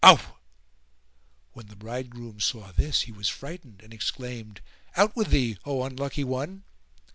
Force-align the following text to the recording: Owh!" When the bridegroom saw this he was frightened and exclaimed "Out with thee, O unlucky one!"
Owh!" 0.03 0.39
When 1.53 1.67
the 1.67 1.75
bridegroom 1.75 2.39
saw 2.39 2.71
this 2.71 3.01
he 3.01 3.11
was 3.11 3.29
frightened 3.29 3.81
and 3.83 3.93
exclaimed 3.93 4.61
"Out 4.97 5.15
with 5.15 5.27
thee, 5.29 5.59
O 5.63 5.83
unlucky 5.83 6.23
one!" 6.23 6.63